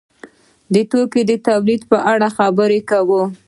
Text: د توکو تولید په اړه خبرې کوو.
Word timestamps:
د 0.73 0.75
توکو 0.91 1.21
تولید 1.47 1.81
په 1.91 1.97
اړه 2.11 2.27
خبرې 2.37 2.79
کوو. 2.89 3.23